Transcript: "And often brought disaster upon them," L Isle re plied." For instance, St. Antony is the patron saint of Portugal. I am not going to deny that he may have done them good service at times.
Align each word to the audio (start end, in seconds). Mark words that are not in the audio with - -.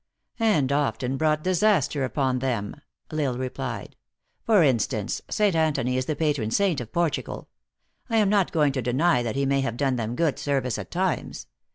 "And 0.39 0.71
often 0.71 1.15
brought 1.15 1.43
disaster 1.43 2.03
upon 2.03 2.39
them," 2.39 2.75
L 3.11 3.21
Isle 3.21 3.37
re 3.37 3.49
plied." 3.49 3.95
For 4.47 4.63
instance, 4.63 5.21
St. 5.29 5.55
Antony 5.55 5.95
is 5.95 6.05
the 6.07 6.15
patron 6.15 6.49
saint 6.49 6.81
of 6.81 6.91
Portugal. 6.91 7.49
I 8.09 8.17
am 8.17 8.27
not 8.27 8.51
going 8.51 8.71
to 8.71 8.81
deny 8.81 9.21
that 9.21 9.35
he 9.35 9.45
may 9.45 9.61
have 9.61 9.77
done 9.77 9.97
them 9.97 10.15
good 10.15 10.39
service 10.39 10.79
at 10.79 10.89
times. 10.89 11.45